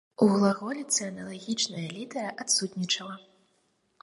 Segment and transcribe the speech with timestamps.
[0.25, 3.15] У глаголіцы аналагічная літара адсутнічала.